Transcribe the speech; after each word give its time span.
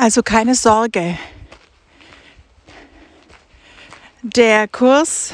Also 0.00 0.22
keine 0.22 0.54
Sorge. 0.54 1.18
Der 4.22 4.68
Kurs 4.68 5.32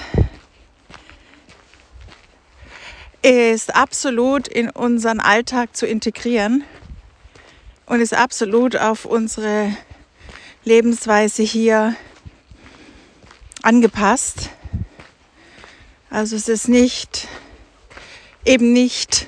ist 3.21 3.75
absolut 3.75 4.49
in 4.49 4.71
unseren 4.71 5.21
Alltag 5.21 5.77
zu 5.77 5.87
integrieren 5.87 6.65
und 7.85 8.01
ist 8.01 8.15
absolut 8.15 8.75
auf 8.75 9.05
unsere 9.05 9.77
Lebensweise 10.65 11.43
hier 11.43 11.95
angepasst. 13.61 14.49
Also 16.09 16.37
es 16.37 16.49
ist 16.49 16.69
nicht 16.69 17.29
eben 18.47 18.73
nicht 18.73 19.27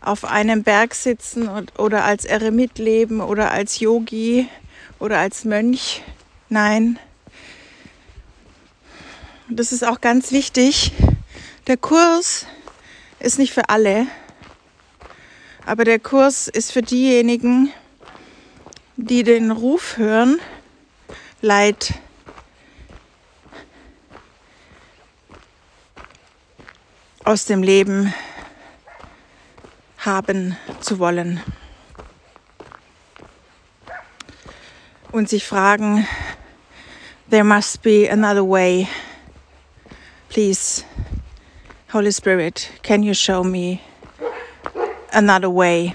auf 0.00 0.24
einem 0.24 0.62
Berg 0.62 0.94
sitzen 0.94 1.48
und, 1.48 1.78
oder 1.78 2.04
als 2.04 2.24
Eremit 2.24 2.78
leben 2.78 3.20
oder 3.20 3.50
als 3.50 3.80
Yogi 3.80 4.48
oder 4.98 5.18
als 5.18 5.44
Mönch. 5.44 6.02
Nein. 6.48 6.98
Das 9.48 9.72
ist 9.72 9.84
auch 9.84 10.00
ganz 10.00 10.32
wichtig. 10.32 10.92
Der 11.66 11.76
Kurs 11.76 12.46
ist 13.18 13.38
nicht 13.38 13.52
für 13.52 13.68
alle, 13.68 14.06
aber 15.66 15.84
der 15.84 15.98
Kurs 15.98 16.48
ist 16.48 16.72
für 16.72 16.82
diejenigen, 16.82 17.70
die 18.96 19.22
den 19.22 19.50
Ruf 19.50 19.96
hören, 19.96 20.38
Leid 21.42 21.94
aus 27.24 27.46
dem 27.46 27.62
Leben 27.62 28.12
haben 30.10 30.56
zu 30.80 30.98
wollen. 30.98 31.40
Und 35.12 35.28
sich 35.28 35.46
fragen, 35.46 36.06
there 37.28 37.44
must 37.44 37.82
be 37.82 38.08
another 38.10 38.42
way. 38.42 38.88
Please, 40.28 40.84
Holy 41.92 42.10
Spirit, 42.10 42.70
can 42.82 43.02
you 43.02 43.14
show 43.14 43.44
me 43.44 43.80
another 45.12 45.50
way? 45.50 45.94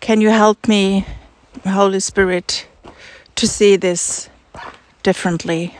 Can 0.00 0.20
you 0.20 0.30
help 0.30 0.66
me, 0.66 1.04
Holy 1.64 2.00
Spirit, 2.00 2.66
to 3.36 3.46
see 3.46 3.76
this 3.76 4.28
differently? 5.04 5.76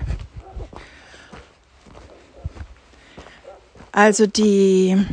Also 3.93 4.27
die 4.27 5.05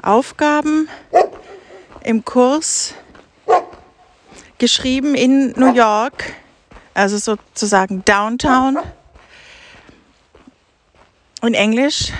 Aufgaben 0.00 0.88
im 2.02 2.24
Kurs 2.24 2.94
geschrieben 4.56 5.14
in 5.14 5.52
New 5.52 5.74
York, 5.74 6.34
also 6.94 7.18
sozusagen 7.18 8.02
Downtown. 8.04 8.78
In 11.42 11.54
Englisch, 11.54 12.12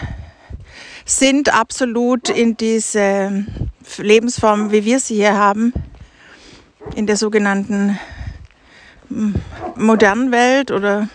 sind 1.06 1.52
absolut 1.52 2.28
in 2.28 2.56
diese 2.56 3.44
Lebensform, 3.96 4.72
wie 4.72 4.84
wir 4.84 5.00
sie 5.00 5.16
hier 5.16 5.34
haben, 5.34 5.72
in 6.94 7.06
der 7.06 7.16
sogenannten 7.16 7.98
hm, 9.08 9.34
modernen 9.76 10.32
Welt 10.32 10.70
oder 10.70 11.08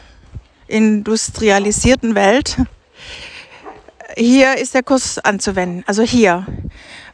industrialisierten 0.68 2.16
Welt. 2.16 2.58
Hier 4.18 4.58
ist 4.58 4.74
der 4.74 4.84
Kurs 4.84 5.20
anzuwenden, 5.20 5.84
also 5.88 6.04
hier. 6.04 6.46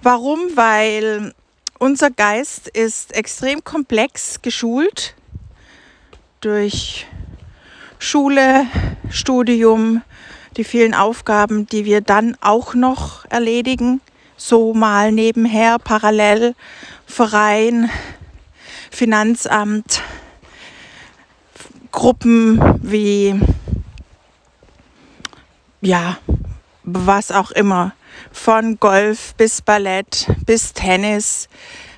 Warum? 0.02 0.40
Weil 0.56 1.34
unser 1.80 2.12
Geist 2.12 2.68
ist 2.68 3.16
extrem 3.16 3.64
komplex 3.64 4.42
geschult 4.42 5.16
durch 6.42 7.08
Schule, 7.98 8.66
Studium, 9.10 10.02
die 10.58 10.64
vielen 10.64 10.94
Aufgaben, 10.94 11.68
die 11.68 11.86
wir 11.86 12.02
dann 12.02 12.36
auch 12.42 12.74
noch 12.74 13.26
erledigen, 13.26 14.02
so 14.38 14.74
mal 14.74 15.12
nebenher, 15.12 15.78
parallel, 15.80 16.56
Verein, 17.06 17.90
Finanzamt, 18.90 20.02
Gruppen 21.92 22.80
wie, 22.82 23.40
ja, 25.82 26.18
was 26.84 27.32
auch 27.32 27.52
immer, 27.52 27.94
von 28.32 28.80
Golf 28.80 29.36
bis 29.36 29.62
Ballett, 29.62 30.28
bis 30.46 30.74
Tennis, 30.74 31.50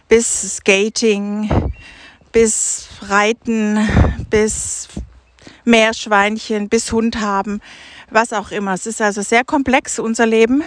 bis 0.08 0.58
Skating, 0.58 1.72
bis 2.32 2.88
Reiten, 3.02 3.88
bis 4.30 4.90
Meerschweinchen, 5.66 6.70
bis 6.70 6.92
Hund 6.92 7.22
haben, 7.22 7.62
was 8.10 8.34
auch 8.34 8.52
immer. 8.52 8.74
Es 8.74 8.86
ist 8.86 9.02
also 9.02 9.22
sehr 9.22 9.44
komplex, 9.44 10.00
unser 10.00 10.26
Leben, 10.26 10.64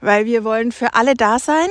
weil 0.00 0.24
wir 0.24 0.44
wollen 0.44 0.72
für 0.72 0.94
alle 0.94 1.14
da 1.14 1.38
sein. 1.38 1.68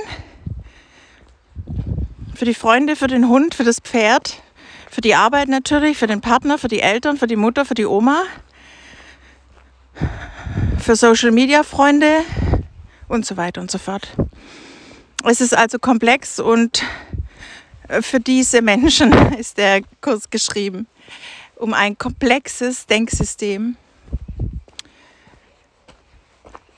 Für 2.36 2.46
die 2.46 2.54
Freunde, 2.54 2.96
für 2.96 3.08
den 3.08 3.28
Hund, 3.28 3.56
für 3.56 3.64
das 3.64 3.80
Pferd, 3.80 4.42
für 4.90 5.02
die 5.02 5.16
Arbeit 5.16 5.48
natürlich, 5.48 5.98
für 5.98 6.08
den 6.08 6.22
Partner, 6.22 6.58
für 6.58 6.68
die 6.68 6.82
Eltern, 6.82 7.18
für 7.18 7.28
die 7.28 7.36
Mutter, 7.36 7.66
für 7.66 7.74
die 7.74 7.86
Oma, 7.86 8.24
für 10.80 10.96
Social 10.96 11.32
Media 11.32 11.64
Freunde 11.64 12.22
und 13.08 13.26
so 13.26 13.38
weiter 13.38 13.62
und 13.62 13.72
so 13.72 13.78
fort. 13.78 14.08
Es 15.24 15.42
ist 15.42 15.56
also 15.56 15.80
komplex 15.80 16.40
und 16.40 16.84
für 18.02 18.20
diese 18.20 18.62
Menschen 18.62 19.12
ist 19.38 19.58
der 19.58 19.82
Kurs 20.02 20.30
geschrieben, 20.30 20.88
um 21.56 21.74
ein 21.74 21.98
komplexes 21.98 22.86
Denksystem 22.86 23.78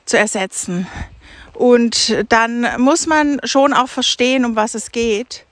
zu 0.04 0.18
ersetzen. 0.18 0.86
Und 1.54 2.24
dann 2.30 2.66
muss 2.78 3.06
man 3.06 3.38
schon 3.44 3.72
auch 3.72 3.88
verstehen, 3.88 4.44
um 4.44 4.56
was 4.56 4.74
es 4.74 4.92
geht. 4.92 5.44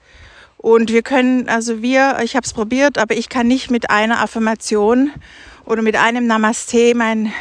Und 0.61 0.91
wir 0.91 1.03
können, 1.03 1.47
also 1.47 1.81
wir, 1.81 2.19
ich 2.21 2.35
habe 2.35 2.45
es 2.45 2.51
probiert, 2.51 2.97
aber 2.97 3.15
ich 3.15 3.29
kann 3.29 3.47
nicht 3.47 3.71
mit 3.71 3.89
einer 3.89 4.19
Affirmation 4.21 5.11
oder 5.63 5.81
mit 5.81 5.95
einem 5.95 6.27
Namaste 6.27 6.93
mein 6.95 7.31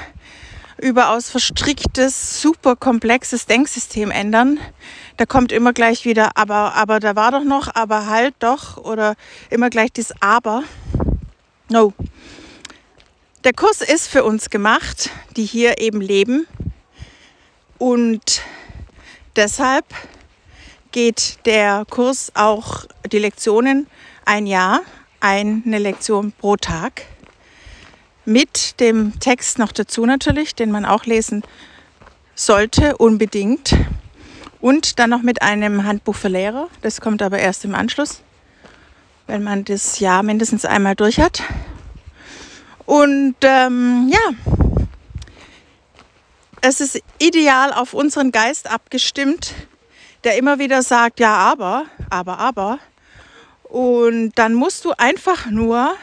überaus 0.81 1.29
verstricktes, 1.29 2.41
super 2.41 2.77
komplexes 2.77 3.47
Denksystem 3.47 4.13
ändern. 4.13 4.61
Da 5.17 5.27
kommt 5.27 5.51
immer 5.51 5.73
gleich 5.73 6.05
wieder, 6.05 6.37
aber, 6.37 6.75
aber 6.75 7.01
da 7.01 7.17
war 7.17 7.33
doch 7.33 7.43
noch, 7.43 7.75
aber 7.75 8.07
halt 8.07 8.37
doch 8.39 8.77
oder 8.77 9.17
immer 9.51 9.69
gleich 9.69 9.93
das 9.93 10.13
Aber. 10.21 10.63
No. 11.69 11.93
Der 13.43 13.53
Kurs 13.53 13.81
ist 13.81 14.07
für 14.07 14.23
uns 14.23 14.49
gemacht, 14.49 15.11
die 15.37 15.45
hier 15.45 15.81
eben 15.81 16.01
leben. 16.01 16.47
Und 17.79 18.43
deshalb 19.35 19.87
geht 20.93 21.45
der 21.47 21.85
Kurs 21.91 22.31
auch 22.35 22.85
die 23.09 23.19
Lektionen 23.19 23.87
ein 24.25 24.47
Jahr, 24.47 24.81
eine 25.21 25.79
Lektion 25.79 26.33
pro 26.33 26.57
Tag. 26.57 27.03
Mit 28.25 28.79
dem 28.81 29.19
Text 29.21 29.59
noch 29.59 29.73
dazu 29.73 30.05
natürlich, 30.05 30.55
den 30.55 30.71
man 30.71 30.85
auch 30.85 31.05
lesen 31.07 31.43
sollte, 32.35 32.97
unbedingt. 32.99 33.75
Und 34.61 34.99
dann 34.99 35.11
noch 35.11 35.23
mit 35.23 35.43
einem 35.43 35.85
Handbuch 35.85 36.15
für 36.15 36.29
Lehrer. 36.29 36.69
Das 36.83 37.01
kommt 37.01 37.23
aber 37.23 37.39
erst 37.39 37.65
im 37.65 37.75
Anschluss, 37.75 38.23
wenn 39.27 39.43
man 39.43 39.65
das 39.65 39.99
Jahr 39.99 40.23
mindestens 40.23 40.65
einmal 40.65 40.95
durch 40.95 41.21
hat. 41.21 41.43
Und 42.85 43.37
ähm, 43.43 44.11
ja, 44.11 44.55
es 46.61 46.81
ist 46.81 47.01
ideal 47.19 47.73
auf 47.73 47.95
unseren 47.95 48.33
Geist 48.33 48.71
abgestimmt 48.71 49.55
der 50.25 50.37
immer 50.37 50.59
wieder 50.59 50.83
sagt, 50.83 51.21
ja, 51.21 51.37
aber, 51.37 51.87
aber, 52.11 52.39
aber. 52.39 52.79
Und 53.69 54.33
dann 54.37 54.55
musst 54.55 54.85
du 54.85 54.93
einfach 54.97 55.47
nur 55.47 55.95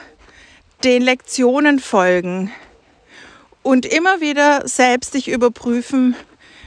den 0.84 1.02
Lektionen 1.02 1.80
folgen 1.80 2.52
und 3.64 3.86
immer 3.86 4.22
wieder 4.22 4.68
selbst 4.68 5.16
dich 5.16 5.28
überprüfen, 5.28 6.16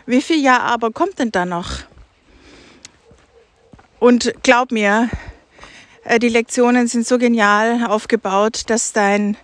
wie 0.07 0.21
viel 0.21 0.43
Ja, 0.43 0.61
aber 0.61 0.91
kommt 0.91 1.19
denn 1.21 1.31
da 1.31 1.47
noch? 1.47 1.71
Und 4.01 4.33
glaub 4.43 4.73
mir, 4.73 5.09
äh, 6.05 6.19
die 6.19 6.29
Lektionen 6.29 6.89
sind 6.89 7.07
so 7.07 7.19
genial 7.19 7.87
aufgebaut, 7.87 8.63
dass 8.67 8.93
dein 8.93 9.37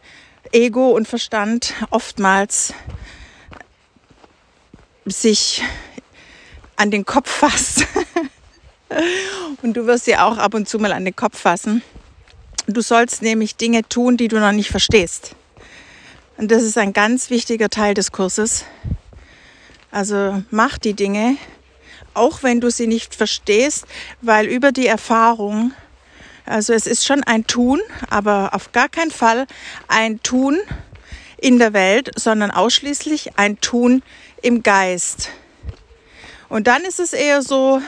Ego 0.53 0.91
und 0.91 1.07
Verstand 1.07 1.75
oftmals 1.91 2.75
sich 5.05 5.63
an 6.77 6.91
den 6.91 7.05
Kopf 7.05 7.31
fasst. 7.31 7.87
und 9.65 9.73
du 9.73 9.87
wirst 9.87 10.07
dir 10.07 10.23
auch 10.23 10.37
ab 10.37 10.53
und 10.53 10.69
zu 10.69 10.79
mal 10.79 10.93
an 10.93 11.07
den 11.07 11.17
Kopf 11.17 11.41
fassen. 11.41 11.83
Du 12.67 12.83
sollst 12.83 13.23
nämlich 13.23 13.57
Dinge 13.57 13.83
tun, 13.89 14.19
die 14.19 14.29
du 14.29 14.39
noch 14.39 14.53
nicht 14.53 14.69
verstehst. 14.69 15.35
Und 16.37 16.51
das 16.51 16.63
ist 16.63 16.77
ein 16.77 16.93
ganz 16.93 17.31
wichtiger 17.31 17.71
Teil 17.71 17.95
des 17.95 18.13
Kurses. 18.13 18.67
Also 19.91 20.43
mach 20.51 20.77
die 20.77 20.93
Dinge, 20.93 21.37
auch 22.13 22.43
wenn 22.43 22.61
du 22.61 22.71
sie 22.71 22.87
nicht 22.87 23.15
verstehst, 23.15 23.87
weil 24.21 24.47
über 24.47 24.71
die 24.71 24.87
Erfahrung, 24.87 25.73
also 26.45 26.75
es 26.75 26.87
ist 26.87 27.07
schon 27.07 27.25
ein 27.25 27.47
Tun, 27.47 27.81
aber 28.11 28.51
auf 28.53 28.73
gar 28.73 28.91
keinen 28.91 29.13
Fall 29.13 29.47
ein 29.89 30.23
Tun 30.23 30.59
in 31.39 31.59
der 31.59 31.73
Welt, 31.73 32.11
sondern 32.17 32.51
ausschließlich 32.51 33.39
ein 33.39 33.59
Tun 33.63 34.03
im 34.43 34.63
Geist. 34.63 35.31
Und 36.51 36.67
dann 36.67 36.83
ist 36.83 37.01
es 37.01 37.15
eher 37.15 37.41
so, 37.41 37.81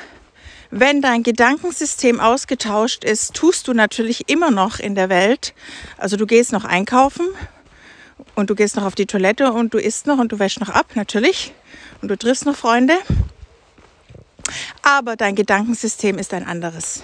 wenn 0.81 1.01
dein 1.01 1.23
Gedankensystem 1.23 2.21
ausgetauscht 2.21 3.05
ist, 3.05 3.35
tust 3.35 3.67
du 3.67 3.73
natürlich 3.73 4.29
immer 4.29 4.51
noch 4.51 4.79
in 4.79 4.95
der 4.95 5.09
Welt. 5.09 5.55
Also 5.97 6.17
du 6.17 6.27
gehst 6.27 6.53
noch 6.53 6.65
einkaufen 6.65 7.27
und 8.35 8.51
du 8.51 8.55
gehst 8.55 8.77
noch 8.77 8.85
auf 8.85 8.95
die 8.95 9.07
Toilette 9.07 9.53
und 9.53 9.73
du 9.73 9.79
isst 9.79 10.07
noch 10.07 10.19
und 10.19 10.33
du 10.33 10.39
wäschst 10.39 10.61
noch 10.61 10.69
ab, 10.69 10.87
natürlich. 10.95 11.55
Und 12.03 12.09
du 12.09 12.19
triffst 12.19 12.45
noch 12.45 12.57
Freunde. 12.57 12.95
Aber 14.83 15.17
dein 15.17 15.35
Gedankensystem 15.35 16.19
ist 16.19 16.35
ein 16.35 16.47
anderes. 16.47 17.03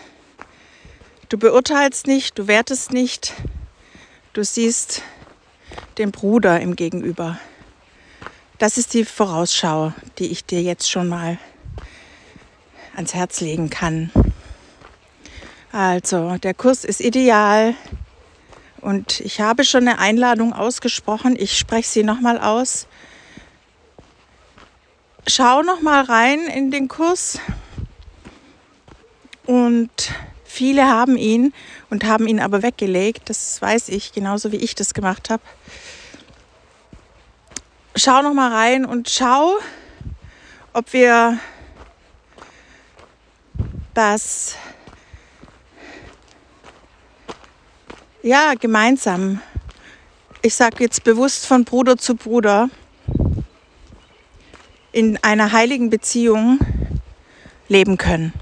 Du 1.31 1.39
beurteilst 1.39 2.07
nicht, 2.07 2.39
du 2.39 2.47
wertest 2.47 2.93
nicht, 2.93 3.33
du 4.35 4.45
siehst 4.45 5.03
den 5.97 6.13
Bruder 6.13 6.61
im 6.61 6.77
Gegenüber. 6.77 7.39
Das 8.59 8.77
ist 8.77 8.93
die 8.93 9.07
Vorausschau, 9.07 9.95
die 10.19 10.27
ich 10.27 10.45
dir 10.45 10.63
jetzt 10.63 10.91
schon 10.91 11.09
mal 11.09 11.39
ans 12.95 13.15
Herz 13.15 13.41
legen 13.41 13.71
kann. 13.71 14.11
Also, 15.73 16.37
der 16.37 16.55
Kurs 16.55 16.85
ist 16.85 17.01
ideal 17.01 17.75
und 18.81 19.21
ich 19.21 19.41
habe 19.41 19.65
schon 19.65 19.89
eine 19.89 19.99
Einladung 19.99 20.53
ausgesprochen. 20.53 21.35
Ich 21.39 21.57
spreche 21.57 21.89
sie 21.89 22.03
nochmal 22.03 22.39
aus. 22.39 22.87
Schau 25.27 25.63
nochmal 25.63 26.05
rein 26.05 26.41
in 26.41 26.71
den 26.71 26.89
Kurs 26.89 27.39
und 29.47 29.91
viele 30.45 30.89
haben 30.89 31.17
ihn 31.17 31.55
und 31.91 32.05
haben 32.05 32.27
ihn 32.27 32.41
aber 32.41 32.63
weggelegt. 32.63 33.31
Das 33.31 33.63
weiß 33.63 33.89
ich, 33.91 34.13
genauso 34.13 34.53
wie 34.53 34.57
ich 34.57 34.75
das 34.75 34.95
gemacht 34.95 35.31
habe. 35.31 35.43
Schau 37.95 38.21
nochmal 38.23 38.53
rein 38.53 38.85
und 38.85 39.09
schau, 39.11 39.55
ob 40.73 40.93
wir 40.93 41.39
dass 43.95 44.57
ja 48.23 48.55
gemeinsam, 48.59 49.41
ich 50.43 50.55
sage 50.55 50.85
jetzt 50.85 51.05
bewusst 51.05 51.47
von 51.47 51.65
Bruder 51.65 51.97
zu 51.97 52.15
Bruder, 52.15 52.69
in 54.93 55.19
einer 55.23 55.53
heiligen 55.53 55.91
Beziehung 55.91 56.59
leben 57.69 57.97
können. 57.97 58.33